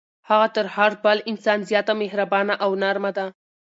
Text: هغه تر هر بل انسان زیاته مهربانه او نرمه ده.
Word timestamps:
هغه 0.29 0.47
تر 0.55 0.65
هر 0.75 0.91
بل 1.03 1.17
انسان 1.31 1.59
زیاته 1.69 1.93
مهربانه 2.01 2.53
او 2.63 2.71
نرمه 2.81 3.11
ده. 3.17 3.25